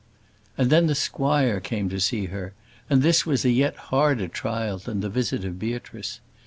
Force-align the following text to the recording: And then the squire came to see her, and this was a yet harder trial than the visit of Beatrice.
And 0.57 0.71
then 0.71 0.87
the 0.87 0.95
squire 0.95 1.59
came 1.59 1.87
to 1.89 1.99
see 1.99 2.25
her, 2.33 2.53
and 2.89 3.03
this 3.03 3.23
was 3.23 3.45
a 3.45 3.51
yet 3.51 3.75
harder 3.75 4.27
trial 4.27 4.79
than 4.79 5.01
the 5.01 5.09
visit 5.09 5.45
of 5.45 5.59
Beatrice. 5.59 6.19